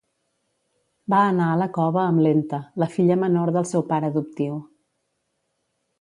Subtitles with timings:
[1.13, 4.57] Va anar a la cova amb Lenta, la filla menor del seu pare adoptiu.